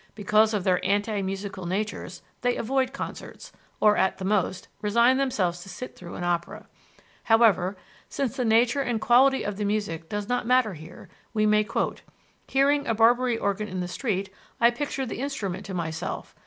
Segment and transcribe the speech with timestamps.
[0.15, 5.61] Because of their anti musical natures, they avoid concerts, or at the most, resign themselves
[5.61, 6.65] to sit through an opera.
[7.25, 7.77] However,
[8.09, 12.01] since the nature and quality of the music does not matter here, we may quote:
[12.47, 16.33] "Hearing a Barbary organ in the street, I picture the instrument to myself.